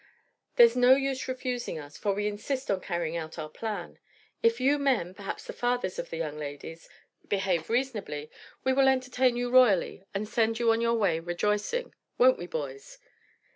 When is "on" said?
2.71-2.81, 10.71-10.81